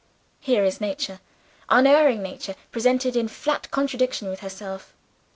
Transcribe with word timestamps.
Here 0.39 0.65
is 0.65 0.81
Nature, 0.81 1.19
"unerring 1.69 2.23
Nature," 2.23 2.55
presented 2.71 3.15
in 3.15 3.27
flat 3.27 3.69
contradiction 3.69 4.29
with 4.31 4.39
herself. 4.39 4.95